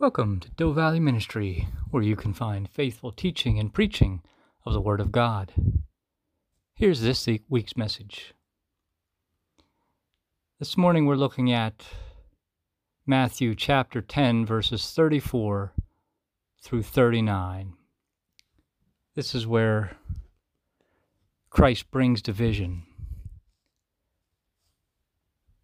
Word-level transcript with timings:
Welcome 0.00 0.38
to 0.38 0.50
Doe 0.50 0.70
Valley 0.70 1.00
Ministry, 1.00 1.66
where 1.90 2.04
you 2.04 2.14
can 2.14 2.32
find 2.32 2.70
faithful 2.70 3.10
teaching 3.10 3.58
and 3.58 3.74
preaching 3.74 4.22
of 4.64 4.72
the 4.72 4.80
Word 4.80 5.00
of 5.00 5.10
God. 5.10 5.52
Here's 6.72 7.00
this 7.00 7.28
week's 7.48 7.76
message. 7.76 8.32
This 10.60 10.76
morning 10.76 11.04
we're 11.04 11.16
looking 11.16 11.50
at 11.52 11.84
Matthew 13.08 13.56
chapter 13.56 14.00
10, 14.00 14.46
verses 14.46 14.88
34 14.92 15.72
through 16.62 16.84
39. 16.84 17.72
This 19.16 19.34
is 19.34 19.48
where 19.48 19.96
Christ 21.50 21.90
brings 21.90 22.22
division. 22.22 22.84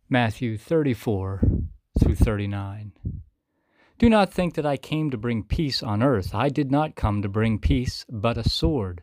Matthew 0.09 0.59
34 0.59 1.41
through 2.01 2.17
39. 2.17 2.95
Do 4.05 4.11
not 4.11 4.35
think 4.35 4.53
that 4.57 4.67
I 4.67 4.77
came 4.77 5.11
to 5.13 5.17
bring 5.17 5.45
peace 5.45 5.83
on 5.83 6.03
earth. 6.03 6.35
I 6.35 6.51
did 6.51 6.71
not 6.71 6.95
come 6.95 7.23
to 7.23 7.29
bring 7.31 7.59
peace, 7.59 8.05
but 8.11 8.37
a 8.37 8.47
sword. 8.47 9.03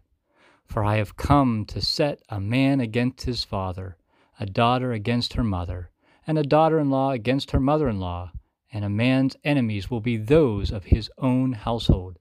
For 0.68 0.84
I 0.84 0.98
have 0.98 1.16
come 1.16 1.66
to 1.70 1.82
set 1.82 2.22
a 2.30 2.40
man 2.40 2.80
against 2.80 3.24
his 3.24 3.44
father, 3.44 3.98
a 4.40 4.46
daughter 4.46 4.92
against 4.92 5.34
her 5.34 5.44
mother, 5.44 5.90
and 6.28 6.38
a 6.38 6.44
daughter 6.44 6.78
in 6.78 6.92
law 6.92 7.10
against 7.14 7.50
her 7.50 7.60
mother 7.60 7.90
in 7.90 8.00
law, 8.00 8.32
and 8.72 8.86
a 8.86 8.90
man's 8.90 9.36
enemies 9.44 9.90
will 9.90 10.02
be 10.02 10.18
those 10.18 10.70
of 10.70 10.86
his 10.86 11.10
own 11.18 11.54
household. 11.54 12.20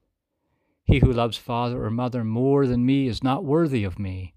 He 0.83 0.97
who 1.01 1.13
loves 1.13 1.37
father 1.37 1.85
or 1.85 1.91
mother 1.91 2.23
more 2.23 2.65
than 2.65 2.83
me 2.83 3.05
is 3.05 3.23
not 3.23 3.45
worthy 3.45 3.83
of 3.83 3.99
me, 3.99 4.33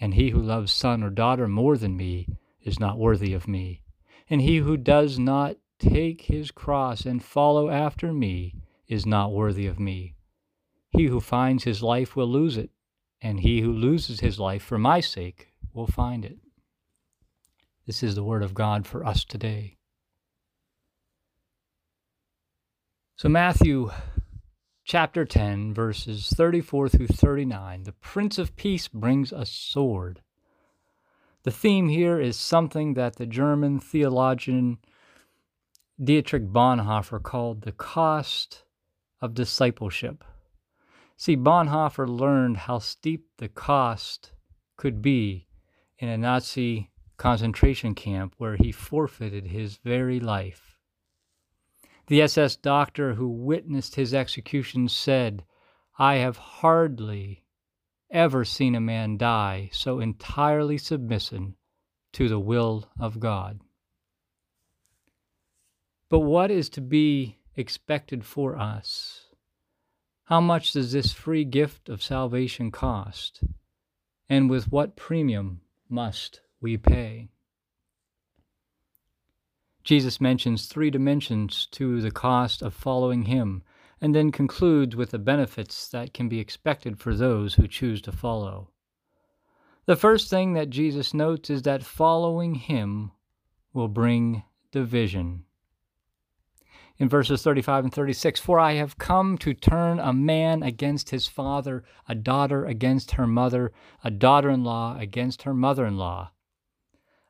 and 0.00 0.14
he 0.14 0.30
who 0.30 0.40
loves 0.40 0.70
son 0.70 1.02
or 1.02 1.10
daughter 1.10 1.48
more 1.48 1.76
than 1.76 1.96
me 1.96 2.28
is 2.62 2.78
not 2.78 2.96
worthy 2.96 3.32
of 3.32 3.48
me. 3.48 3.82
And 4.30 4.40
he 4.40 4.58
who 4.58 4.76
does 4.76 5.18
not 5.18 5.56
take 5.78 6.22
his 6.22 6.50
cross 6.50 7.04
and 7.04 7.22
follow 7.22 7.70
after 7.70 8.12
me 8.12 8.54
is 8.86 9.06
not 9.06 9.32
worthy 9.32 9.66
of 9.66 9.78
me. 9.78 10.14
He 10.90 11.06
who 11.06 11.20
finds 11.20 11.64
his 11.64 11.82
life 11.82 12.16
will 12.16 12.28
lose 12.28 12.56
it, 12.56 12.70
and 13.20 13.40
he 13.40 13.60
who 13.60 13.72
loses 13.72 14.20
his 14.20 14.38
life 14.38 14.62
for 14.62 14.78
my 14.78 15.00
sake 15.00 15.52
will 15.72 15.86
find 15.86 16.24
it. 16.24 16.38
This 17.86 18.02
is 18.02 18.14
the 18.14 18.24
word 18.24 18.42
of 18.42 18.54
God 18.54 18.86
for 18.86 19.04
us 19.04 19.24
today. 19.24 19.76
So, 23.16 23.28
Matthew 23.28 23.90
chapter 24.84 25.24
10, 25.24 25.74
verses 25.74 26.30
34 26.34 26.88
through 26.88 27.08
39, 27.08 27.82
the 27.82 27.92
Prince 27.92 28.38
of 28.38 28.56
Peace 28.56 28.88
brings 28.88 29.32
a 29.32 29.44
sword. 29.44 30.22
The 31.42 31.50
theme 31.50 31.88
here 31.88 32.20
is 32.20 32.36
something 32.36 32.94
that 32.94 33.16
the 33.16 33.26
German 33.26 33.80
theologian 33.80 34.78
Dietrich 36.02 36.44
Bonhoeffer 36.44 37.20
called 37.20 37.62
the 37.62 37.72
cost 37.72 38.62
of 39.20 39.34
discipleship. 39.34 40.22
See, 41.16 41.36
Bonhoeffer 41.36 42.06
learned 42.06 42.56
how 42.56 42.78
steep 42.78 43.26
the 43.38 43.48
cost 43.48 44.32
could 44.76 45.02
be 45.02 45.48
in 45.98 46.08
a 46.08 46.16
Nazi 46.16 46.92
concentration 47.16 47.96
camp 47.96 48.34
where 48.38 48.54
he 48.54 48.70
forfeited 48.70 49.48
his 49.48 49.78
very 49.78 50.20
life. 50.20 50.78
The 52.06 52.22
SS 52.22 52.54
doctor 52.54 53.14
who 53.14 53.28
witnessed 53.28 53.96
his 53.96 54.14
execution 54.14 54.86
said, 54.86 55.44
I 55.98 56.16
have 56.16 56.36
hardly 56.36 57.44
ever 58.08 58.44
seen 58.44 58.76
a 58.76 58.80
man 58.80 59.16
die 59.16 59.70
so 59.72 59.98
entirely 59.98 60.78
submissive 60.78 61.54
to 62.12 62.28
the 62.28 62.38
will 62.38 62.88
of 63.00 63.18
God. 63.18 63.60
But 66.10 66.20
what 66.20 66.50
is 66.50 66.70
to 66.70 66.80
be 66.80 67.38
expected 67.54 68.24
for 68.24 68.56
us? 68.56 69.26
How 70.24 70.40
much 70.40 70.72
does 70.72 70.92
this 70.92 71.12
free 71.12 71.44
gift 71.44 71.88
of 71.88 72.02
salvation 72.02 72.70
cost? 72.70 73.42
And 74.28 74.48
with 74.48 74.72
what 74.72 74.96
premium 74.96 75.60
must 75.88 76.40
we 76.60 76.78
pay? 76.78 77.28
Jesus 79.84 80.20
mentions 80.20 80.66
three 80.66 80.90
dimensions 80.90 81.66
to 81.72 82.00
the 82.00 82.10
cost 82.10 82.62
of 82.62 82.74
following 82.74 83.22
Him, 83.22 83.62
and 84.00 84.14
then 84.14 84.32
concludes 84.32 84.94
with 84.94 85.10
the 85.10 85.18
benefits 85.18 85.88
that 85.88 86.14
can 86.14 86.28
be 86.28 86.40
expected 86.40 86.98
for 86.98 87.14
those 87.14 87.54
who 87.54 87.66
choose 87.66 88.00
to 88.02 88.12
follow. 88.12 88.70
The 89.86 89.96
first 89.96 90.28
thing 90.28 90.52
that 90.54 90.70
Jesus 90.70 91.14
notes 91.14 91.48
is 91.50 91.62
that 91.62 91.82
following 91.82 92.54
Him 92.54 93.12
will 93.72 93.88
bring 93.88 94.44
division 94.70 95.44
in 96.98 97.08
verses 97.08 97.42
35 97.42 97.84
and 97.84 97.94
36 97.94 98.40
For 98.40 98.58
I 98.58 98.72
have 98.74 98.98
come 98.98 99.38
to 99.38 99.54
turn 99.54 99.98
a 99.98 100.12
man 100.12 100.62
against 100.62 101.10
his 101.10 101.26
father, 101.26 101.84
a 102.08 102.14
daughter 102.14 102.64
against 102.66 103.12
her 103.12 103.26
mother, 103.26 103.72
a 104.02 104.10
daughter 104.10 104.50
in 104.50 104.64
law 104.64 104.98
against 104.98 105.42
her 105.42 105.54
mother 105.54 105.86
in 105.86 105.96
law. 105.96 106.32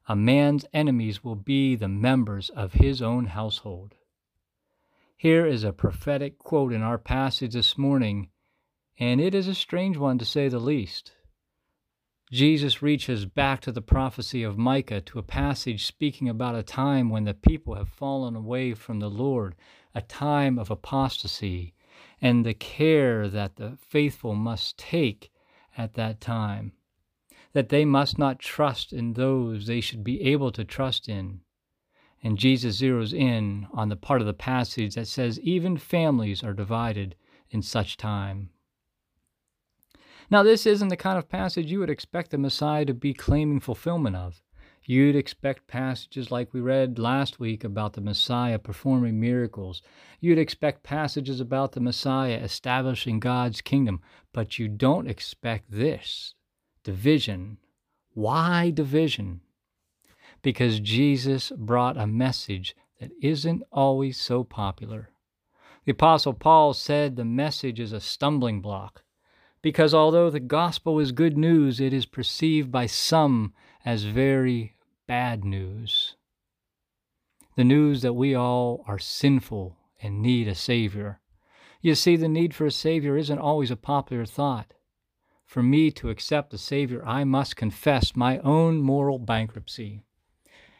A 0.08 0.16
man's 0.16 0.64
enemies 0.72 1.22
will 1.22 1.36
be 1.36 1.76
the 1.76 1.88
members 1.88 2.48
of 2.50 2.74
his 2.74 3.02
own 3.02 3.26
household. 3.26 3.94
Here 5.16 5.44
is 5.44 5.64
a 5.64 5.72
prophetic 5.72 6.38
quote 6.38 6.72
in 6.72 6.80
our 6.80 6.96
passage 6.96 7.52
this 7.52 7.76
morning, 7.76 8.30
and 8.98 9.20
it 9.20 9.34
is 9.34 9.48
a 9.48 9.54
strange 9.54 9.96
one 9.98 10.16
to 10.18 10.24
say 10.24 10.48
the 10.48 10.58
least. 10.58 11.12
Jesus 12.30 12.82
reaches 12.82 13.24
back 13.24 13.62
to 13.62 13.72
the 13.72 13.80
prophecy 13.80 14.42
of 14.42 14.58
Micah 14.58 15.00
to 15.00 15.18
a 15.18 15.22
passage 15.22 15.86
speaking 15.86 16.28
about 16.28 16.54
a 16.54 16.62
time 16.62 17.08
when 17.08 17.24
the 17.24 17.32
people 17.32 17.74
have 17.74 17.88
fallen 17.88 18.36
away 18.36 18.74
from 18.74 19.00
the 19.00 19.08
Lord, 19.08 19.54
a 19.94 20.02
time 20.02 20.58
of 20.58 20.70
apostasy, 20.70 21.72
and 22.20 22.44
the 22.44 22.52
care 22.52 23.28
that 23.28 23.56
the 23.56 23.78
faithful 23.80 24.34
must 24.34 24.76
take 24.78 25.32
at 25.76 25.94
that 25.94 26.20
time. 26.20 26.72
That 27.54 27.70
they 27.70 27.86
must 27.86 28.18
not 28.18 28.40
trust 28.40 28.92
in 28.92 29.14
those 29.14 29.66
they 29.66 29.80
should 29.80 30.04
be 30.04 30.20
able 30.20 30.52
to 30.52 30.64
trust 30.64 31.08
in. 31.08 31.40
And 32.22 32.36
Jesus 32.36 32.82
zeroes 32.82 33.14
in 33.14 33.68
on 33.72 33.88
the 33.88 33.96
part 33.96 34.20
of 34.20 34.26
the 34.26 34.34
passage 34.34 34.96
that 34.96 35.08
says 35.08 35.40
even 35.40 35.78
families 35.78 36.44
are 36.44 36.52
divided 36.52 37.14
in 37.48 37.62
such 37.62 37.96
time. 37.96 38.50
Now, 40.30 40.42
this 40.42 40.66
isn't 40.66 40.88
the 40.88 40.96
kind 40.96 41.16
of 41.16 41.30
passage 41.30 41.70
you 41.70 41.78
would 41.78 41.88
expect 41.88 42.30
the 42.30 42.38
Messiah 42.38 42.84
to 42.84 42.92
be 42.92 43.14
claiming 43.14 43.60
fulfillment 43.60 44.14
of. 44.14 44.42
You'd 44.84 45.16
expect 45.16 45.66
passages 45.66 46.30
like 46.30 46.52
we 46.52 46.60
read 46.60 46.98
last 46.98 47.40
week 47.40 47.64
about 47.64 47.94
the 47.94 48.00
Messiah 48.02 48.58
performing 48.58 49.18
miracles. 49.18 49.82
You'd 50.20 50.38
expect 50.38 50.82
passages 50.82 51.40
about 51.40 51.72
the 51.72 51.80
Messiah 51.80 52.36
establishing 52.36 53.20
God's 53.20 53.60
kingdom, 53.62 54.00
but 54.32 54.58
you 54.58 54.68
don't 54.68 55.08
expect 55.08 55.70
this 55.70 56.34
division. 56.84 57.58
Why 58.14 58.70
division? 58.70 59.40
Because 60.42 60.80
Jesus 60.80 61.52
brought 61.56 61.96
a 61.96 62.06
message 62.06 62.76
that 63.00 63.10
isn't 63.22 63.62
always 63.72 64.18
so 64.18 64.44
popular. 64.44 65.10
The 65.84 65.92
Apostle 65.92 66.34
Paul 66.34 66.74
said 66.74 67.16
the 67.16 67.24
message 67.24 67.80
is 67.80 67.92
a 67.92 68.00
stumbling 68.00 68.60
block 68.60 69.04
because 69.62 69.92
although 69.92 70.30
the 70.30 70.40
gospel 70.40 70.98
is 70.98 71.12
good 71.12 71.36
news, 71.36 71.80
it 71.80 71.92
is 71.92 72.06
perceived 72.06 72.70
by 72.70 72.86
some 72.86 73.52
as 73.84 74.04
very 74.04 74.74
bad 75.06 75.44
news. 75.44 76.16
The 77.56 77.64
news 77.64 78.02
that 78.02 78.12
we 78.12 78.34
all 78.34 78.84
are 78.86 78.98
sinful 78.98 79.76
and 80.00 80.22
need 80.22 80.46
a 80.46 80.54
Savior. 80.54 81.20
You 81.80 81.94
see, 81.94 82.16
the 82.16 82.28
need 82.28 82.54
for 82.54 82.66
a 82.66 82.70
Savior 82.70 83.16
isn't 83.16 83.38
always 83.38 83.70
a 83.70 83.76
popular 83.76 84.24
thought. 84.24 84.74
For 85.44 85.62
me 85.62 85.90
to 85.92 86.10
accept 86.10 86.54
a 86.54 86.58
Savior, 86.58 87.04
I 87.04 87.24
must 87.24 87.56
confess 87.56 88.14
my 88.14 88.38
own 88.40 88.80
moral 88.80 89.18
bankruptcy. 89.18 90.02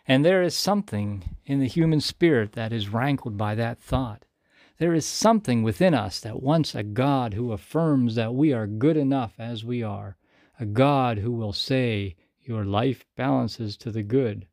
And 0.07 0.25
there 0.25 0.43
is 0.43 0.55
something 0.55 1.37
in 1.45 1.59
the 1.59 1.67
human 1.67 2.01
spirit 2.01 2.53
that 2.53 2.73
is 2.73 2.89
rankled 2.89 3.37
by 3.37 3.55
that 3.55 3.81
thought. 3.81 4.25
There 4.79 4.95
is 4.95 5.05
something 5.05 5.65
within 5.65 5.93
us 5.93 6.21
that 6.21 6.41
wants 6.41 6.75
a 6.75 6.85
God 6.85 7.35
who 7.35 7.51
affirms 7.53 8.15
that 8.15 8.35
we 8.35 8.53
are 8.53 8.69
good 8.69 8.97
enough 8.97 9.35
as 9.37 9.65
we 9.65 9.83
are, 9.83 10.17
a 10.61 10.67
God 10.67 11.19
who 11.19 11.33
will 11.33 11.53
say, 11.53 12.15
Your 12.43 12.65
life 12.65 13.05
balances 13.17 13.77
to 13.79 13.91
the 13.91 14.05
good. 14.05 14.47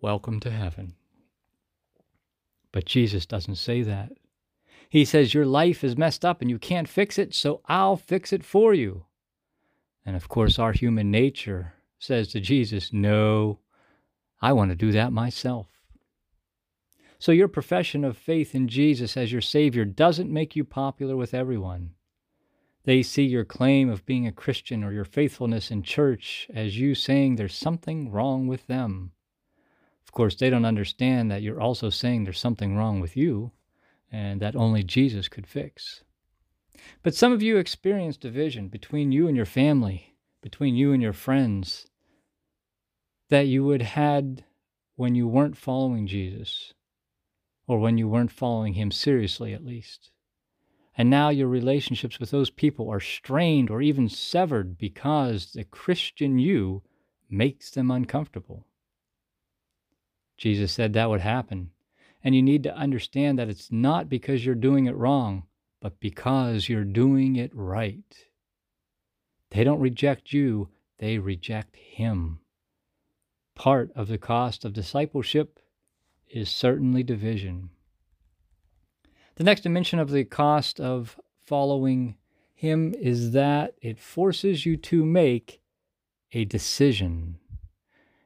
Welcome 0.00 0.40
to 0.40 0.50
heaven. 0.50 0.94
But 2.72 2.84
Jesus 2.84 3.26
doesn't 3.26 3.56
say 3.56 3.82
that. 3.82 4.10
He 4.90 5.04
says, 5.04 5.34
Your 5.34 5.46
life 5.46 5.84
is 5.84 5.96
messed 5.96 6.24
up 6.24 6.40
and 6.40 6.50
you 6.50 6.58
can't 6.58 6.88
fix 6.88 7.16
it, 7.16 7.32
so 7.32 7.60
I'll 7.66 7.96
fix 7.96 8.32
it 8.32 8.44
for 8.44 8.74
you. 8.74 9.04
And 10.04 10.16
of 10.16 10.28
course, 10.28 10.58
our 10.58 10.72
human 10.72 11.12
nature 11.12 11.74
says 12.00 12.26
to 12.28 12.40
Jesus, 12.40 12.92
No, 12.92 13.60
I 14.42 14.52
want 14.52 14.70
to 14.70 14.76
do 14.76 14.90
that 14.92 15.12
myself. 15.12 15.77
So 17.18 17.32
your 17.32 17.48
profession 17.48 18.04
of 18.04 18.16
faith 18.16 18.54
in 18.54 18.68
Jesus 18.68 19.16
as 19.16 19.32
your 19.32 19.40
Savior 19.40 19.84
doesn't 19.84 20.30
make 20.32 20.54
you 20.54 20.64
popular 20.64 21.16
with 21.16 21.34
everyone. 21.34 21.94
They 22.84 23.02
see 23.02 23.24
your 23.24 23.44
claim 23.44 23.90
of 23.90 24.06
being 24.06 24.26
a 24.26 24.32
Christian 24.32 24.84
or 24.84 24.92
your 24.92 25.04
faithfulness 25.04 25.70
in 25.70 25.82
church 25.82 26.48
as 26.54 26.78
you 26.78 26.94
saying 26.94 27.36
there's 27.36 27.54
something 27.54 28.10
wrong 28.10 28.46
with 28.46 28.66
them. 28.66 29.12
Of 30.04 30.12
course, 30.12 30.36
they 30.36 30.48
don't 30.48 30.64
understand 30.64 31.30
that 31.30 31.42
you're 31.42 31.60
also 31.60 31.90
saying 31.90 32.24
there's 32.24 32.38
something 32.38 32.76
wrong 32.76 33.00
with 33.00 33.16
you. 33.16 33.52
and 34.10 34.40
that 34.40 34.56
only 34.56 34.82
Jesus 34.82 35.28
could 35.28 35.46
fix. 35.46 36.02
But 37.02 37.14
some 37.14 37.32
of 37.32 37.42
you 37.42 37.56
experience 37.58 38.16
division 38.16 38.68
between 38.68 39.12
you 39.12 39.28
and 39.28 39.36
your 39.36 39.46
family, 39.46 40.16
between 40.40 40.76
you 40.76 40.92
and 40.92 41.02
your 41.02 41.12
friends, 41.12 41.86
that 43.28 43.46
you 43.46 43.64
would 43.64 43.82
had 43.82 44.44
when 44.96 45.14
you 45.14 45.28
weren't 45.28 45.56
following 45.56 46.06
Jesus, 46.06 46.72
or 47.68 47.78
when 47.78 47.98
you 47.98 48.08
weren't 48.08 48.32
following 48.32 48.72
him 48.72 48.90
seriously 48.90 49.52
at 49.52 49.64
least. 49.64 50.10
And 50.96 51.08
now 51.08 51.28
your 51.28 51.46
relationships 51.46 52.18
with 52.18 52.32
those 52.32 52.50
people 52.50 52.90
are 52.90 52.98
strained 52.98 53.70
or 53.70 53.80
even 53.80 54.08
severed 54.08 54.76
because 54.76 55.52
the 55.52 55.62
Christian 55.62 56.40
you 56.40 56.82
makes 57.30 57.70
them 57.70 57.90
uncomfortable. 57.90 58.66
Jesus 60.36 60.72
said 60.72 60.92
that 60.94 61.10
would 61.10 61.20
happen. 61.20 61.70
And 62.24 62.34
you 62.34 62.42
need 62.42 62.64
to 62.64 62.74
understand 62.74 63.38
that 63.38 63.48
it's 63.48 63.70
not 63.70 64.08
because 64.08 64.44
you're 64.44 64.56
doing 64.56 64.86
it 64.86 64.96
wrong, 64.96 65.44
but 65.80 66.00
because 66.00 66.68
you're 66.68 66.84
doing 66.84 67.36
it 67.36 67.54
right. 67.54 68.26
They 69.50 69.62
don't 69.62 69.80
reject 69.80 70.32
you, 70.32 70.68
they 70.98 71.18
reject 71.18 71.76
Him. 71.76 72.40
Part 73.54 73.92
of 73.94 74.08
the 74.08 74.18
cost 74.18 74.64
of 74.64 74.72
discipleship 74.72 75.60
is 76.30 76.48
certainly 76.48 77.02
division. 77.02 77.70
The 79.36 79.44
next 79.44 79.62
dimension 79.62 79.98
of 79.98 80.10
the 80.10 80.24
cost 80.24 80.80
of 80.80 81.18
following 81.44 82.16
Him 82.54 82.94
is 82.98 83.32
that 83.32 83.74
it 83.80 83.98
forces 83.98 84.66
you 84.66 84.76
to 84.76 85.04
make 85.04 85.60
a 86.32 86.44
decision. 86.44 87.38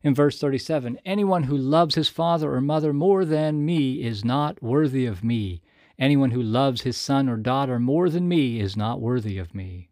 In 0.03 0.15
verse 0.15 0.41
37, 0.41 0.99
anyone 1.05 1.45
who 1.45 1.57
loves 1.57 1.95
his 1.95 2.09
father 2.09 2.53
or 2.53 2.61
mother 2.61 2.93
more 2.93 3.25
than 3.25 3.65
me 3.65 4.03
is 4.03 4.25
not 4.25 4.61
worthy 4.61 5.07
of 5.07 5.23
me. 5.23 5.63
Anyone 5.99 6.33
who 6.33 6.43
loves 6.43 6.83
his 6.83 6.97
son 6.97 7.29
or 7.29 7.37
daughter 7.37 7.79
more 7.79 8.11
than 8.11 8.27
me 8.27 8.59
is 8.59 8.77
not 8.77 9.01
worthy 9.01 9.39
of 9.39 9.55
me. 9.55 9.91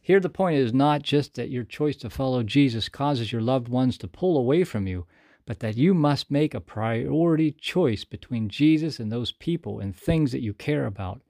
Here, 0.00 0.20
the 0.20 0.28
point 0.28 0.58
is 0.58 0.72
not 0.72 1.02
just 1.02 1.34
that 1.34 1.50
your 1.50 1.64
choice 1.64 1.96
to 1.96 2.10
follow 2.10 2.44
Jesus 2.44 2.88
causes 2.88 3.32
your 3.32 3.40
loved 3.40 3.66
ones 3.66 3.98
to 3.98 4.06
pull 4.06 4.38
away 4.38 4.62
from 4.62 4.86
you, 4.86 5.04
but 5.46 5.60
that 5.60 5.76
you 5.76 5.94
must 5.94 6.30
make 6.30 6.54
a 6.54 6.60
priority 6.60 7.52
choice 7.52 8.04
between 8.04 8.48
Jesus 8.48 8.98
and 8.98 9.10
those 9.10 9.32
people 9.32 9.78
and 9.78 9.96
things 9.96 10.32
that 10.32 10.42
you 10.42 10.52
care 10.52 10.86
about. 10.86 11.22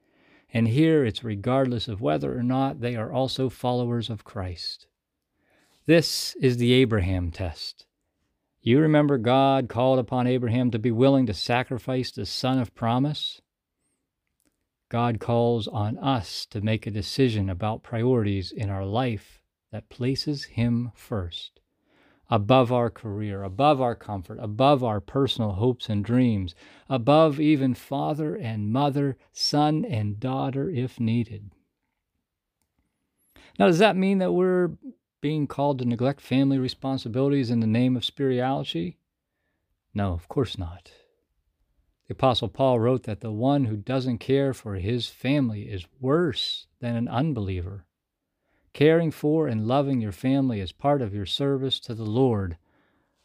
And 0.53 0.69
here 0.69 1.05
it's 1.05 1.23
regardless 1.23 1.87
of 1.87 2.01
whether 2.01 2.37
or 2.37 2.43
not 2.43 2.81
they 2.81 2.97
are 2.97 3.13
also 3.13 3.51
followers 3.51 4.09
of 4.09 4.25
Christ. 4.25 4.87
This 5.85 6.35
is 6.41 6.57
the 6.57 6.73
Abraham 6.73 7.31
test. 7.31 7.87
You 8.63 8.81
remember 8.81 9.19
God 9.19 9.69
called 9.69 10.01
upon 10.01 10.27
Abraham 10.27 10.73
to 10.73 10.79
be 10.79 10.91
willing 10.91 11.27
to 11.27 11.35
sacrifice 11.35 12.11
the 12.11 12.27
son 12.27 12.59
of 12.59 12.75
promise? 12.75 13.41
God 14.89 15.21
calls 15.21 15.69
on 15.69 15.99
us 15.99 16.47
to 16.47 16.61
make 16.61 16.87
a 16.87 16.91
decision 16.91 17.51
about 17.51 17.83
priorities 17.83 18.51
in 18.51 18.71
our 18.71 18.85
life 18.85 19.41
that 19.73 19.89
places 19.89 20.45
Him 20.45 20.91
first, 20.95 21.61
above 22.29 22.73
our 22.73 22.91
career, 22.91 23.43
above 23.43 23.81
our 23.81 23.95
comfort, 23.95 24.39
above 24.41 24.83
our 24.83 25.01
personal 25.01 25.53
hopes 25.53 25.89
and 25.89 26.05
dreams, 26.05 26.55
above 26.89 27.41
even 27.41 27.75
father 27.75 28.35
and 28.35 28.73
mother, 28.73 29.17
son 29.33 29.85
and 29.85 30.19
daughter 30.19 30.69
if 30.69 30.99
needed. 30.99 31.51
Now, 33.59 33.67
does 33.67 33.79
that 33.79 33.97
mean 33.97 34.19
that 34.19 34.33
we're 34.33 34.73
being 35.21 35.47
called 35.47 35.79
to 35.79 35.85
neglect 35.85 36.21
family 36.21 36.59
responsibilities 36.59 37.51
in 37.51 37.61
the 37.61 37.67
name 37.67 37.97
of 37.97 38.05
spirituality? 38.05 38.99
No, 39.95 40.13
of 40.13 40.29
course 40.29 40.59
not. 40.59 40.91
The 42.07 42.13
Apostle 42.13 42.49
Paul 42.49 42.79
wrote 42.79 43.05
that 43.05 43.21
the 43.21 43.33
one 43.33 43.65
who 43.65 43.77
doesn't 43.77 44.19
care 44.19 44.53
for 44.53 44.75
his 44.75 45.09
family 45.09 45.63
is 45.63 45.87
worse 46.01 46.67
than 46.81 46.95
an 46.95 47.09
unbeliever. 47.09 47.86
Caring 48.77 49.11
for 49.11 49.47
and 49.47 49.67
loving 49.67 50.03
your 50.03 50.13
family 50.13 50.61
is 50.61 50.71
part 50.71 51.01
of 51.01 51.15
your 51.15 51.25
service 51.25 51.81
to 51.81 51.95
the 51.95 52.05
Lord, 52.05 52.59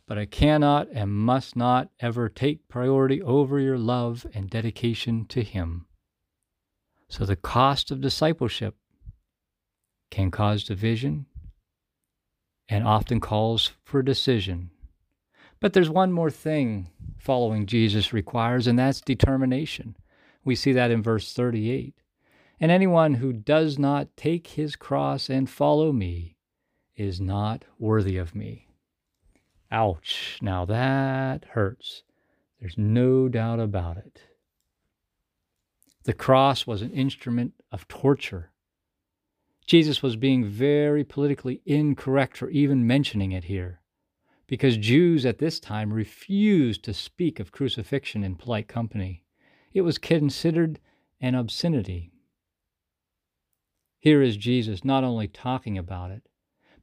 but 0.07 0.18
it 0.18 0.31
cannot 0.31 0.88
and 0.94 1.12
must 1.12 1.57
not 1.57 1.89
ever 2.00 2.30
take 2.30 2.69
priority 2.69 3.21
over 3.21 3.59
your 3.59 3.77
love 3.77 4.25
and 4.33 4.50
dedication 4.50 5.25
to 5.25 5.44
Him. 5.44 5.88
So 7.09 7.25
the 7.25 7.36
cost 7.36 7.92
of 7.92 8.00
discipleship 8.00 8.75
can 10.09 10.31
cause 10.31 10.63
division 10.63 11.25
and 12.69 12.88
often 12.88 13.19
calls 13.19 13.74
for 13.83 14.01
decision. 14.01 14.69
But 15.59 15.74
there's 15.74 15.89
one 15.89 16.13
more 16.13 16.31
thing 16.31 16.92
following 17.19 17.65
Jesus 17.65 18.13
requires, 18.13 18.68
and 18.68 18.80
that's 18.80 19.01
determination. 19.01 19.98
We 20.45 20.56
see 20.56 20.71
that 20.71 20.92
in 20.92 21.03
verse 21.03 21.33
38. 21.33 21.94
And 22.62 22.72
anyone 22.72 23.16
who 23.16 23.34
does 23.34 23.78
not 23.78 24.16
take 24.16 24.48
his 24.48 24.78
cross 24.78 25.30
and 25.30 25.50
follow 25.50 25.92
me 25.92 26.38
is 26.96 27.19
not 27.19 27.66
worthy 27.78 28.16
of 28.16 28.34
me. 28.34 28.69
Ouch. 29.69 30.40
Now 30.42 30.63
that 30.63 31.44
hurts. 31.52 32.04
There's 32.62 32.78
no 32.78 33.28
doubt 33.28 33.60
about 33.60 33.98
it. 33.98 34.22
The 36.04 36.13
cross 36.13 36.66
was 36.66 36.81
an 36.81 36.92
instrument 36.92 37.54
of 37.74 37.90
torture 37.90 38.52
Jesus 39.72 40.04
was 40.04 40.16
being 40.16 40.44
very 40.44 41.04
politically 41.04 41.62
incorrect 41.66 42.36
for 42.36 42.50
even 42.50 42.86
mentioning 42.86 43.31
it 43.31 43.46
here, 43.46 43.80
because 44.46 44.75
Jews 44.75 45.25
at 45.25 45.38
this 45.38 45.62
time 45.62 45.94
refused 45.94 46.84
to 46.84 46.94
speak 46.94 47.40
of 47.40 47.54
crucifixion 47.54 48.22
in 48.22 48.36
polite 48.36 48.68
company. 48.68 49.24
It 49.74 49.81
was 49.81 49.98
considered 49.98 50.80
an 51.22 51.36
obscenity. 51.36 52.11
Here 54.01 54.21
is 54.21 54.36
Jesus 54.36 54.83
not 54.83 55.06
only 55.06 55.30
talking 55.30 55.77
about 55.77 56.12
it, 56.12 56.27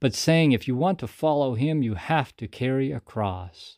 but 0.01 0.15
saying 0.15 0.53
if 0.53 0.67
you 0.67 0.75
want 0.75 0.99
to 1.01 1.07
follow 1.07 1.55
him, 1.55 1.83
you 1.83 1.95
have 1.95 2.35
to 2.37 2.49
carry 2.49 2.91
a 2.91 3.01
cross. 3.01 3.77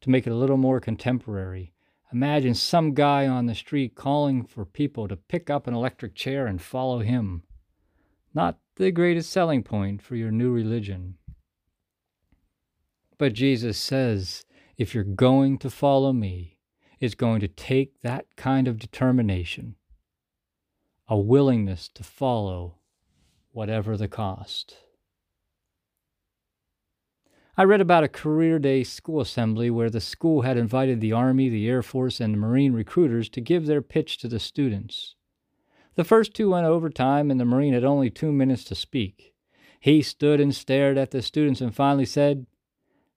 To 0.00 0.10
make 0.10 0.26
it 0.26 0.32
a 0.32 0.36
little 0.36 0.56
more 0.56 0.80
contemporary, 0.80 1.74
imagine 2.10 2.54
some 2.54 2.94
guy 2.94 3.26
on 3.26 3.44
the 3.44 3.54
street 3.54 3.94
calling 3.94 4.46
for 4.46 4.64
people 4.64 5.08
to 5.08 5.16
pick 5.16 5.50
up 5.50 5.66
an 5.66 5.74
electric 5.74 6.14
chair 6.14 6.46
and 6.46 6.62
follow 6.62 7.00
him 7.00 7.42
not 8.36 8.58
the 8.76 8.92
greatest 8.92 9.30
selling 9.30 9.62
point 9.62 10.02
for 10.02 10.14
your 10.14 10.30
new 10.30 10.52
religion. 10.52 11.16
But 13.16 13.32
Jesus 13.32 13.78
says, 13.78 14.44
if 14.76 14.94
you're 14.94 15.04
going 15.04 15.56
to 15.60 15.70
follow 15.70 16.12
me, 16.12 16.58
it's 17.00 17.14
going 17.14 17.40
to 17.40 17.48
take 17.48 18.02
that 18.02 18.26
kind 18.36 18.68
of 18.68 18.78
determination, 18.78 19.76
a 21.08 21.16
willingness 21.16 21.88
to 21.88 22.02
follow 22.02 22.74
whatever 23.52 23.96
the 23.96 24.08
cost. 24.08 24.76
I 27.56 27.62
read 27.62 27.80
about 27.80 28.04
a 28.04 28.08
career 28.08 28.58
day 28.58 28.82
school 28.82 29.20
assembly 29.20 29.70
where 29.70 29.88
the 29.88 30.00
school 30.00 30.42
had 30.42 30.58
invited 30.58 31.00
the 31.00 31.12
Army, 31.12 31.48
the 31.48 31.68
Air 31.68 31.82
Force, 31.82 32.20
and 32.20 32.34
the 32.34 32.38
Marine 32.38 32.72
recruiters 32.72 33.28
to 33.30 33.40
give 33.40 33.66
their 33.66 33.80
pitch 33.80 34.18
to 34.18 34.28
the 34.28 34.40
students. 34.40 35.14
The 35.94 36.04
first 36.04 36.34
two 36.34 36.50
went 36.50 36.66
overtime, 36.66 37.30
and 37.30 37.40
the 37.40 37.46
Marine 37.46 37.72
had 37.72 37.84
only 37.84 38.10
two 38.10 38.32
minutes 38.32 38.64
to 38.64 38.74
speak. 38.74 39.32
He 39.80 40.02
stood 40.02 40.40
and 40.40 40.54
stared 40.54 40.98
at 40.98 41.12
the 41.12 41.22
students 41.22 41.60
and 41.60 41.74
finally 41.74 42.04
said, 42.04 42.46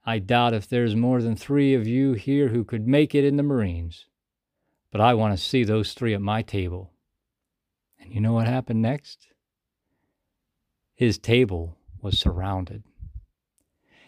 I 0.06 0.20
doubt 0.20 0.54
if 0.54 0.70
there's 0.70 0.96
more 0.96 1.22
than 1.22 1.36
three 1.36 1.74
of 1.74 1.88
you 1.88 2.14
here 2.14 2.50
who 2.50 2.64
could 2.64 2.88
make 2.88 3.14
it 3.14 3.26
in 3.26 3.36
the 3.36 3.44
Marines, 3.44 4.06
but 4.92 5.02
I 5.02 5.16
want 5.16 5.38
to 5.38 5.44
see 5.44 5.64
those 5.64 5.94
three 5.94 6.14
at 6.14 6.22
my 6.22 6.44
table. 6.44 6.94
And 8.00 8.14
you 8.14 8.22
know 8.22 8.34
what 8.34 8.48
happened 8.48 8.82
next? 8.82 9.28
His 10.96 11.18
table 11.18 11.78
was 12.02 12.18
surrounded. 12.18 12.84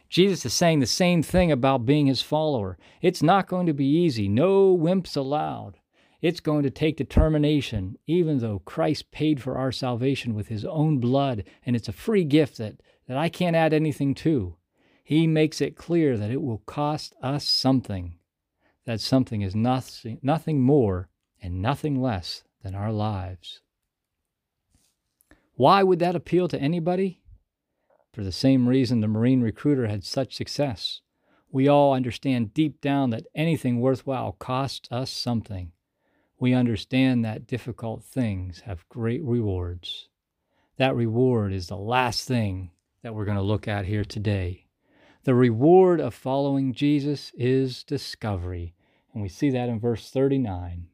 Jesus 0.10 0.45
is 0.45 0.53
saying 0.53 0.79
the 0.81 0.86
same 0.86 1.24
thing 1.24 1.51
about 1.51 1.86
being 1.86 2.07
his 2.07 2.21
follower. 2.21 2.77
It's 3.01 3.24
not 3.24 3.48
going 3.48 3.65
to 3.67 3.74
be 3.74 3.86
easy. 3.86 4.27
No 4.27 4.77
wimps 4.77 5.15
allowed. 5.15 5.77
It's 6.21 6.41
going 6.41 6.63
to 6.63 6.69
take 6.69 6.98
determination, 6.98 7.98
even 8.05 8.39
though 8.39 8.60
Christ 8.60 9.12
paid 9.12 9.41
for 9.41 9.57
our 9.57 9.71
salvation 9.71 10.36
with 10.36 10.50
his 10.50 10.65
own 10.65 11.00
blood, 11.00 11.45
and 11.65 11.75
it's 11.75 11.88
a 11.88 11.93
free 11.93 12.25
gift 12.25 12.57
that, 12.57 12.81
that 13.07 13.17
I 13.17 13.29
can't 13.29 13.55
add 13.55 13.74
anything 13.74 14.13
to. 14.15 14.57
He 15.03 15.27
makes 15.27 15.62
it 15.62 15.77
clear 15.77 16.17
that 16.17 16.29
it 16.29 16.41
will 16.41 16.60
cost 16.60 17.15
us 17.24 17.45
something. 17.45 18.15
That 18.86 19.00
something 19.00 19.41
is 19.41 19.55
nothing, 19.55 20.19
nothing 20.21 20.62
more 20.62 21.10
and 21.41 21.62
nothing 21.62 22.01
less 22.01 22.43
than 22.63 22.75
our 22.75 22.91
lives. 22.91 23.62
Why 25.55 25.84
would 25.84 26.00
that 26.00 26.15
appeal 26.15 26.48
to 26.50 26.60
anybody? 26.60 27.22
For 28.13 28.24
the 28.24 28.31
same 28.31 28.67
reason 28.67 29.00
the 29.00 29.08
Marine 29.08 29.41
recruiter 29.41 29.88
had 29.88 30.03
such 30.03 30.36
success. 30.36 31.01
We 31.50 31.67
all 31.67 31.93
understand 31.93 32.53
deep 32.53 32.81
down 32.81 33.10
that 33.12 33.27
anything 33.36 33.79
worthwhile 33.79 34.34
costs 34.34 34.91
us 34.91 35.10
something 35.10 35.72
we 36.41 36.55
understand 36.55 37.24
that 37.24 37.46
difficult 37.46 38.03
things 38.03 38.62
have 38.62 38.89
great 38.89 39.24
rewards. 39.24 40.10
That 40.77 40.96
reward 40.96 41.53
is 41.53 41.67
the 41.67 41.77
last 41.77 42.27
thing 42.27 42.72
that 43.03 43.13
we're 43.13 43.25
going 43.25 43.38
to 43.38 43.43
look 43.43 43.67
at 43.67 43.86
here 43.86 44.03
today. 44.03 44.65
The 45.24 45.36
reward 45.36 46.01
of 46.01 46.15
following 46.15 46.74
Jesus 46.74 47.31
is 47.36 47.84
discovery. 47.84 48.74
And 49.13 49.22
we 49.22 49.29
see 49.29 49.51
that 49.51 49.70
in 49.70 49.79
verse 49.79 50.10
39. 50.10 50.88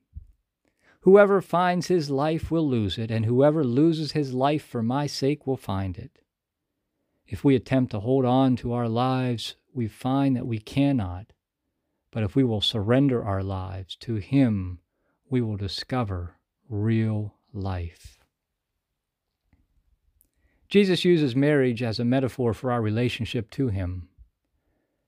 Whoever 1.07 1.39
finds 1.39 1.87
his 1.87 2.09
life 2.09 2.51
will 2.51 2.67
lose 2.67 2.97
it, 2.97 3.09
and 3.11 3.23
whoever 3.23 3.63
loses 3.63 4.11
his 4.11 4.33
life 4.33 4.61
for 4.61 4.83
my 4.83 5.07
sake 5.07 5.47
will 5.47 5.55
find 5.55 5.97
it. 5.97 6.19
If 7.25 7.45
we 7.45 7.55
attempt 7.55 7.91
to 7.91 8.01
hold 8.01 8.25
on 8.25 8.57
to 8.57 8.73
our 8.73 8.89
lives, 8.89 9.55
we 9.73 9.87
find 9.87 10.35
that 10.35 10.45
we 10.45 10.59
cannot. 10.59 11.31
But 12.11 12.23
if 12.23 12.35
we 12.35 12.43
will 12.43 12.59
surrender 12.59 13.23
our 13.23 13.41
lives 13.41 13.95
to 14.01 14.15
Him, 14.15 14.79
we 15.29 15.39
will 15.39 15.55
discover 15.55 16.35
real 16.67 17.35
life. 17.53 18.19
Jesus 20.67 21.05
uses 21.05 21.37
marriage 21.37 21.81
as 21.81 22.01
a 22.01 22.03
metaphor 22.03 22.53
for 22.53 22.69
our 22.69 22.81
relationship 22.81 23.49
to 23.51 23.69
Him. 23.69 24.09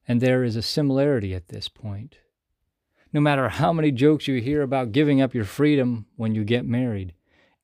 And 0.08 0.22
there 0.22 0.46
is 0.46 0.56
a 0.56 0.62
similarity 0.62 1.36
at 1.36 1.50
this 1.50 1.68
point. 1.68 2.20
No 3.11 3.19
matter 3.19 3.49
how 3.49 3.73
many 3.73 3.91
jokes 3.91 4.27
you 4.27 4.39
hear 4.39 4.61
about 4.61 4.91
giving 4.91 5.19
up 5.19 5.33
your 5.33 5.45
freedom 5.45 6.05
when 6.15 6.35
you 6.35 6.43
get 6.43 6.63
married, 6.63 7.15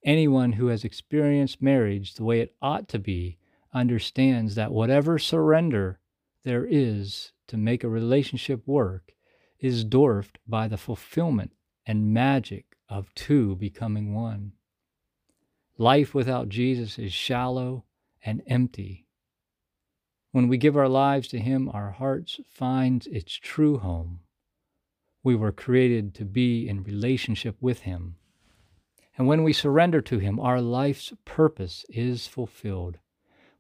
anyone 0.04 0.54
who 0.54 0.68
has 0.68 0.84
experienced 0.84 1.62
marriage 1.62 2.16
the 2.16 2.24
way 2.24 2.40
it 2.40 2.56
ought 2.64 2.88
to 2.90 3.00
be 3.00 3.38
understands 3.72 4.56
that 4.56 4.72
whatever 4.72 5.20
surrender 5.20 6.00
there 6.44 6.66
is 6.66 7.32
to 7.48 7.58
make 7.58 7.84
a 7.84 7.90
relationship 7.90 8.68
work 8.68 9.14
is 9.60 9.84
dwarfed 9.84 10.40
by 10.48 10.68
the 10.68 10.78
fulfillment 10.78 11.52
and 11.86 12.12
magic 12.12 12.66
of 12.90 13.14
two 13.14 13.56
becoming 13.56 14.16
one. 14.16 14.54
Life 15.78 16.16
without 16.16 16.50
Jesus 16.50 16.98
is 16.98 17.14
shallow 17.14 17.86
and 18.24 18.42
empty. 18.48 19.06
When 20.32 20.48
we 20.48 20.58
give 20.58 20.76
our 20.76 20.90
lives 20.90 21.28
to 21.30 21.40
Him, 21.40 21.70
our 21.72 21.92
hearts 21.92 22.40
find 22.50 23.06
its 23.08 23.36
true 23.36 23.78
home 23.78 24.22
we 25.26 25.36
were 25.36 25.52
created 25.52 26.14
to 26.14 26.24
be 26.24 26.70
in 26.70 26.84
relationship 26.84 27.58
with 27.60 27.80
Him. 27.80 28.16
And 29.18 29.28
when 29.28 29.44
we 29.44 29.54
surrender 29.54 30.00
to 30.02 30.20
Him, 30.20 30.40
our 30.40 30.62
life's 30.62 31.14
purpose 31.26 31.84
is 31.90 32.28
fulfilled. 32.28 33.00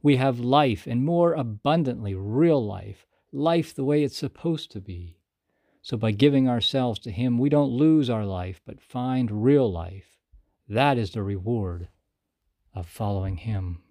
We 0.03 0.17
have 0.17 0.39
life 0.39 0.85
and 0.85 1.03
more 1.03 1.33
abundantly 1.33 2.13
real 2.13 2.63
life, 2.63 3.07
life 3.31 3.73
the 3.73 3.83
way 3.83 4.03
it's 4.03 4.15
supposed 4.15 4.71
to 4.73 4.79
be. 4.79 5.17
So 5.81 5.97
by 5.97 6.11
giving 6.11 6.47
ourselves 6.47 6.99
to 6.99 7.11
Him, 7.11 7.39
we 7.39 7.49
don't 7.49 7.71
lose 7.71 8.11
our 8.11 8.25
life, 8.25 8.61
but 8.63 8.79
find 8.79 9.43
real 9.43 9.71
life. 9.71 10.19
That 10.69 10.99
is 10.99 11.11
the 11.11 11.23
reward 11.23 11.89
of 12.75 12.87
following 12.87 13.37
Him. 13.37 13.81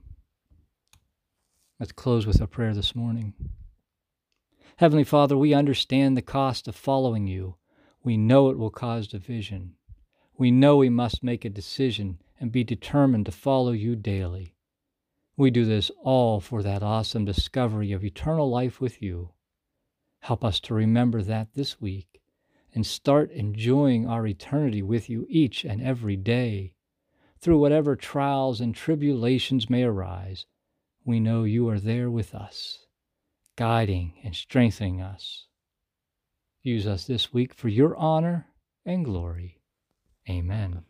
Let's 1.81 1.93
close 1.93 2.25
with 2.25 2.41
a 2.41 2.47
prayer 2.47 2.73
this 2.73 2.95
morning. 2.95 3.35
Heavenly 4.77 5.05
Father, 5.05 5.37
we 5.37 5.55
understand 5.55 6.17
the 6.17 6.23
cost 6.23 6.69
of 6.69 6.77
following 6.77 7.27
you. 7.27 7.57
We 8.05 8.19
know 8.19 8.51
it 8.51 8.59
will 8.59 8.71
cause 8.71 9.09
division. 9.09 9.77
We 10.37 10.51
know 10.51 10.77
we 10.77 10.91
must 10.91 11.23
make 11.23 11.47
a 11.47 11.51
decision 11.51 12.21
and 12.39 12.53
be 12.53 12.63
determined 12.63 13.25
to 13.27 13.33
follow 13.33 13.73
you 13.73 13.97
daily. 13.97 14.55
We 15.39 15.51
do 15.51 15.65
this 15.65 15.91
all 16.03 16.39
for 16.39 16.63
that 16.63 16.83
awesome 16.83 17.25
discovery 17.25 17.93
of 17.93 18.05
eternal 18.05 18.51
life 18.51 18.79
with 18.79 19.01
you. 19.01 19.31
Help 20.21 20.45
us 20.45 20.61
to 20.61 20.75
remember 20.75 21.23
that 21.23 21.55
this 21.55 21.81
week 21.81 22.21
and 22.75 22.85
start 22.85 23.31
enjoying 23.31 24.07
our 24.07 24.27
eternity 24.27 24.83
with 24.83 25.09
you 25.09 25.27
each 25.31 25.65
and 25.65 25.81
every 25.81 26.17
day. 26.17 26.75
Through 27.39 27.59
whatever 27.59 27.97
trials 27.97 28.61
and 28.61 28.75
tribulations 28.75 29.71
may 29.71 29.83
arise, 29.83 30.45
we 31.07 31.21
know 31.21 31.45
you 31.45 31.71
are 31.71 31.81
there 31.81 32.11
with 32.11 32.35
us, 32.35 32.87
guiding 33.57 34.15
and 34.23 34.35
strengthening 34.35 35.01
us. 35.01 35.47
Use 36.65 36.87
us 36.87 37.05
this 37.05 37.31
week 37.31 37.53
for 37.53 37.69
your 37.69 37.95
honor 37.95 38.47
and 38.87 39.05
glory. 39.05 39.61
Amen. 40.31 40.83